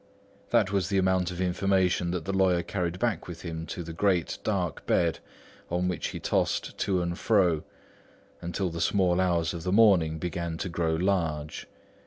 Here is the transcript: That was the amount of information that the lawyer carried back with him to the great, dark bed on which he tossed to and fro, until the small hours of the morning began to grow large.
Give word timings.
That 0.49 0.71
was 0.71 0.89
the 0.89 0.97
amount 0.97 1.29
of 1.29 1.39
information 1.39 2.09
that 2.09 2.25
the 2.25 2.33
lawyer 2.33 2.63
carried 2.63 2.97
back 2.97 3.27
with 3.27 3.43
him 3.43 3.67
to 3.67 3.83
the 3.83 3.93
great, 3.93 4.39
dark 4.43 4.83
bed 4.87 5.19
on 5.69 5.87
which 5.87 6.07
he 6.07 6.19
tossed 6.19 6.75
to 6.79 7.03
and 7.03 7.15
fro, 7.15 7.63
until 8.41 8.71
the 8.71 8.81
small 8.81 9.21
hours 9.21 9.53
of 9.53 9.61
the 9.61 9.71
morning 9.71 10.17
began 10.17 10.57
to 10.57 10.69
grow 10.69 10.95
large. 10.95 11.67